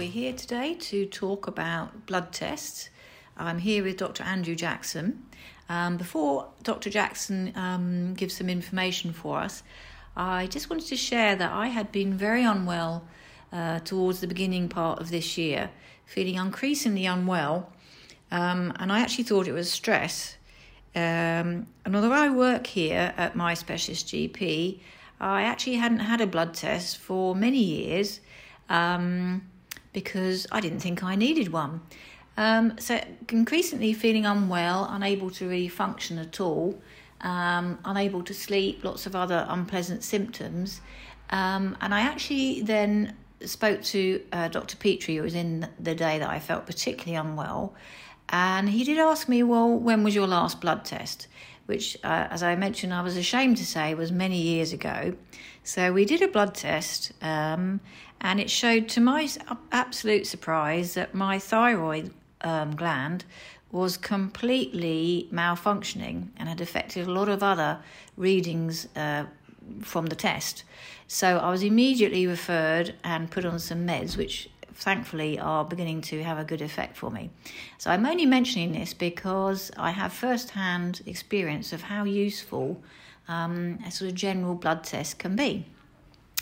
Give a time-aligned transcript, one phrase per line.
[0.00, 2.88] we're here today to talk about blood tests.
[3.36, 4.22] I'm here with Dr.
[4.22, 5.26] Andrew Jackson.
[5.68, 6.88] Um, before Dr.
[6.88, 9.62] Jackson um, gives some information for us,
[10.16, 13.06] I just wanted to share that I had been very unwell
[13.52, 15.68] uh, towards the beginning part of this year,
[16.06, 17.70] feeling increasingly unwell,
[18.30, 20.38] um, and I actually thought it was stress.
[20.96, 24.80] Um, and although I work here at my specialist GP,
[25.20, 28.20] I actually hadn't had a blood test for many years
[28.70, 29.42] um,
[29.92, 31.80] because I didn't think I needed one.
[32.36, 36.80] Um, so, increasingly feeling unwell, unable to really function at all,
[37.20, 40.80] um, unable to sleep, lots of other unpleasant symptoms.
[41.30, 44.76] Um, and I actually then spoke to uh, Dr.
[44.76, 47.74] Petrie, who was in the day that I felt particularly unwell,
[48.30, 51.26] and he did ask me, Well, when was your last blood test?
[51.66, 55.14] Which, uh, as I mentioned, I was ashamed to say was many years ago.
[55.62, 57.80] So we did a blood test, um,
[58.20, 59.28] and it showed, to my
[59.70, 63.24] absolute surprise, that my thyroid um, gland
[63.70, 67.78] was completely malfunctioning and had affected a lot of other
[68.16, 69.24] readings uh,
[69.80, 70.64] from the test.
[71.06, 74.48] So I was immediately referred and put on some meds, which
[74.80, 77.30] thankfully are beginning to have a good effect for me.
[77.78, 82.82] So I'm only mentioning this because I have first hand experience of how useful
[83.28, 85.66] um, a sort of general blood test can be.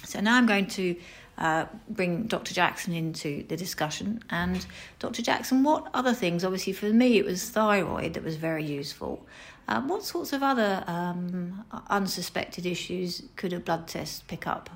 [0.04, 0.96] So now I'm going to
[1.36, 2.54] uh, bring Dr.
[2.54, 4.22] Jackson into the discussion.
[4.30, 4.64] And
[4.98, 5.22] Dr.
[5.22, 6.44] Jackson, what other things?
[6.44, 9.26] Obviously, for me, it was thyroid that was very useful.
[9.66, 14.70] Uh, what sorts of other um, unsuspected issues could a blood test pick up?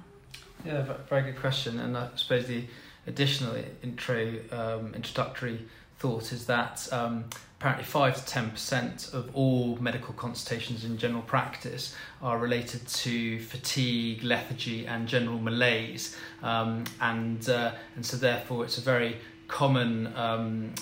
[0.64, 1.80] Yeah, very good question.
[1.80, 2.64] And I suppose the
[3.06, 5.60] additional intro um, introductory
[5.98, 7.24] thought is that um,
[7.60, 14.24] apparently 5 to 10% of all medical consultations in general practice are related to fatigue,
[14.24, 16.16] lethargy, and general malaise.
[16.42, 20.74] Um, and, uh, and so, therefore, it's a very common um,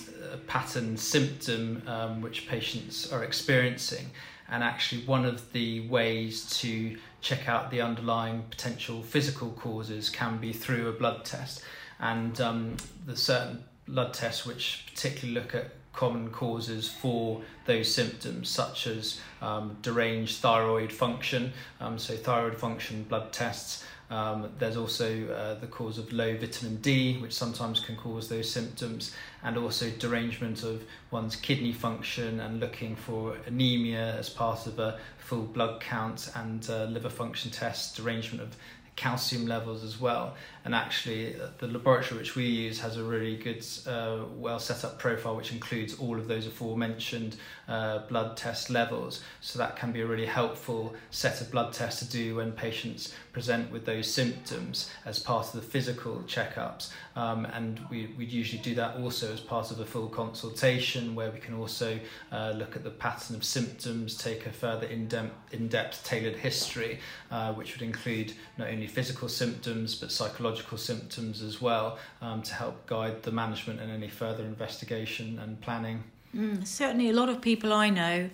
[0.46, 4.06] pattern symptom um, which patients are experiencing.
[4.48, 10.38] And actually, one of the ways to check out the underlying potential physical causes can
[10.38, 11.62] be through a blood test
[12.00, 18.48] and um, there's certain blood tests which particularly look at common causes for those symptoms,
[18.48, 21.52] such as um, deranged thyroid function.
[21.80, 23.84] Um, so, thyroid function blood tests.
[24.10, 28.50] Um, there's also uh, the cause of low vitamin D, which sometimes can cause those
[28.50, 30.82] symptoms, and also derangement of
[31.12, 36.68] one's kidney function and looking for anemia as part of a full blood count and
[36.70, 38.56] uh, liver function test, derangement of
[39.00, 40.34] calcium levels as well.
[40.62, 44.84] And actually, uh, the laboratory which we use has a really good, uh, well set
[44.84, 49.22] up profile which includes all of those aforementioned uh, blood test levels.
[49.40, 53.14] So that can be a really helpful set of blood tests to do when patients
[53.32, 56.90] present with those symptoms as part of the physical checkups.
[57.16, 61.30] Um, and we, we usually do that also as part of a full consultation where
[61.30, 61.98] we can also
[62.32, 66.98] uh, look at the pattern of symptoms, take a further in-depth, in-depth tailored history,
[67.30, 72.52] uh, which would include not only physical symptoms but psychological symptoms as well um, to
[72.54, 76.02] help guide the management and any further investigation and planning.
[76.36, 78.30] Mm, certainly, a lot of people I know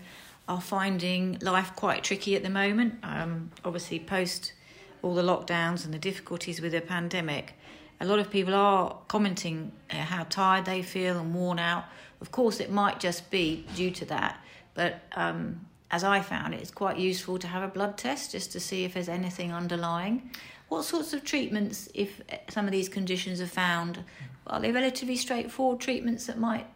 [0.48, 2.94] are finding life quite tricky at the moment.
[3.02, 4.52] Um, obviously, post
[5.02, 7.54] all the lockdowns and the difficulties with the pandemic,
[8.00, 11.84] a lot of people are commenting uh, how tired they feel and worn out.
[12.20, 14.40] Of course, it might just be due to that,
[14.74, 18.52] but um, as I found it, it's quite useful to have a blood test just
[18.52, 20.30] to see if there's anything underlying.
[20.68, 24.02] What sorts of treatments, if some of these conditions are found,
[24.48, 26.66] are they relatively straightforward treatments that might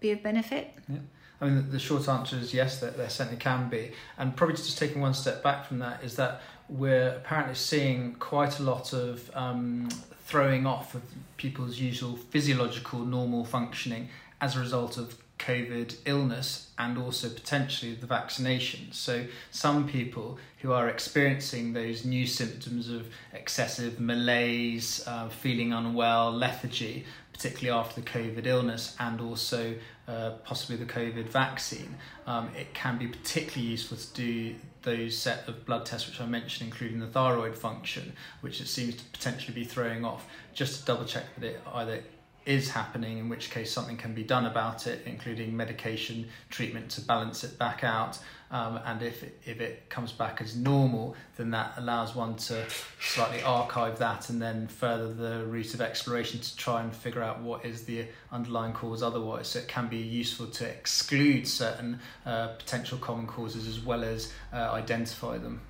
[0.00, 0.74] be of benefit?
[0.88, 0.98] Yeah.
[1.40, 3.92] I mean, the short answer is yes, there, there certainly can be.
[4.18, 8.58] And probably just taking one step back from that is that we're apparently seeing quite
[8.58, 9.88] a lot of um,
[10.26, 11.02] throwing off of
[11.36, 14.08] people's usual physiological normal functioning
[14.40, 18.92] as a result of COVID illness and also potentially the vaccination.
[18.92, 26.32] So, some people who are experiencing those new symptoms of excessive malaise, uh, feeling unwell,
[26.32, 29.74] lethargy, particularly after the COVID illness and also
[30.08, 31.94] uh, possibly the COVID vaccine,
[32.26, 36.26] um, it can be particularly useful to do those set of blood tests which I
[36.26, 40.86] mentioned, including the thyroid function, which it seems to potentially be throwing off, just to
[40.86, 42.02] double check that it either
[42.48, 47.02] is happening, in which case something can be done about it, including medication treatment to
[47.02, 48.18] balance it back out.
[48.50, 52.64] Um, and if it, if it comes back as normal, then that allows one to
[52.98, 57.42] slightly archive that and then further the route of exploration to try and figure out
[57.42, 59.48] what is the underlying cause otherwise.
[59.48, 64.32] So it can be useful to exclude certain uh, potential common causes as well as
[64.54, 65.60] uh, identify them.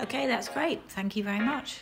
[0.00, 0.80] Okay, that's great.
[0.88, 1.80] Thank you very much.